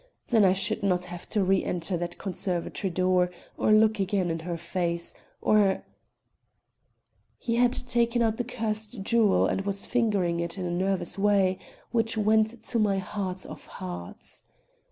Then 0.29 0.43
I 0.43 0.53
should 0.53 0.81
not 0.81 1.05
have 1.05 1.29
to 1.29 1.41
reënter 1.41 1.95
that 1.99 2.17
conservatory 2.17 2.89
door 2.89 3.29
or 3.55 3.71
look 3.71 3.99
again 3.99 4.31
in 4.31 4.39
her 4.39 4.57
face, 4.57 5.13
or" 5.41 5.83
He 7.37 7.57
had 7.57 7.73
taken 7.73 8.23
out 8.23 8.37
the 8.37 8.43
cursed 8.43 9.03
jewel 9.03 9.45
and 9.45 9.61
was 9.61 9.85
fingering 9.85 10.39
it 10.39 10.57
in 10.57 10.65
a 10.65 10.71
nervous 10.71 11.19
way 11.19 11.59
which 11.91 12.17
went 12.17 12.63
to 12.63 12.79
my 12.79 12.97
heart 12.97 13.45
of 13.45 13.67
hearts. 13.77 14.41